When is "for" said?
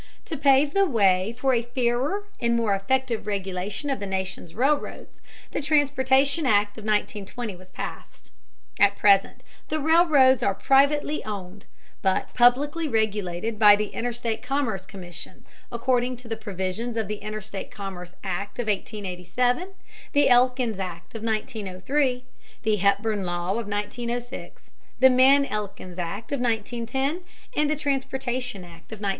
1.37-1.53